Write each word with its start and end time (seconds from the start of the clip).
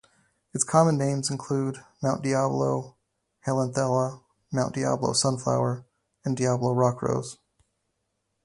Its 0.51 0.63
common 0.63 0.97
names 0.97 1.29
include 1.29 1.85
Mount 2.01 2.23
Diablo 2.23 2.97
helianthella, 3.45 4.21
Mount 4.51 4.73
Diablo 4.73 5.13
sunflower, 5.13 5.85
and 6.25 6.35
Diablo 6.35 6.73
rockrose. 6.73 7.37